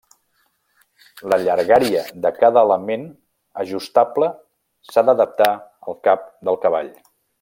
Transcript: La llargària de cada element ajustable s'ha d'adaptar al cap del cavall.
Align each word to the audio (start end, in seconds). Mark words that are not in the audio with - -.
La 1.33 1.37
llargària 1.41 2.01
de 2.23 2.31
cada 2.39 2.63
element 2.69 3.05
ajustable 3.65 4.31
s'ha 4.93 5.05
d'adaptar 5.11 5.51
al 5.93 6.01
cap 6.09 6.25
del 6.51 6.59
cavall. 6.65 6.91